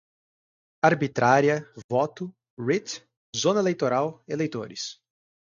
arbitrária, 0.89 1.57
voto, 1.95 2.31
writ, 2.65 2.99
zona 3.43 3.59
eleitoral, 3.65 4.11
eleitores 4.27 4.89